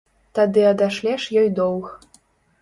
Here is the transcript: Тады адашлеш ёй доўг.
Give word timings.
Тады 0.37 0.63
адашлеш 0.69 1.27
ёй 1.43 1.53
доўг. 1.61 1.85